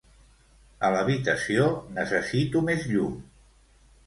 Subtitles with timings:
[0.87, 1.67] A l'habitació
[1.99, 3.15] necessito més llum.